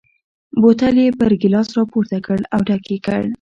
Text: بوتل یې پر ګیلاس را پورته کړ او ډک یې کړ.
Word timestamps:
بوتل 0.61 0.95
یې 1.03 1.07
پر 1.19 1.31
ګیلاس 1.41 1.69
را 1.75 1.83
پورته 1.91 2.17
کړ 2.25 2.39
او 2.53 2.59
ډک 2.67 2.83
یې 2.91 2.97
کړ. 3.05 3.21